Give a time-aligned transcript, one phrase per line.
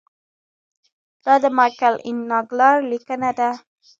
[1.23, 3.49] دا د مایکل این ناګلر لیکنه ده.